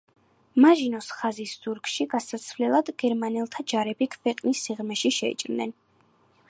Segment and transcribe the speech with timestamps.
[0.63, 5.77] მაჟინოს ხაზის ზურგში გასასვლელად გერმანელთა ჯარები ქვეყნის სიღრმეში შეიჭრნენ.